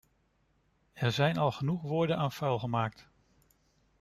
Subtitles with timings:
[0.93, 3.07] Er zijn al genoeg woorden aan vuil gemaakt.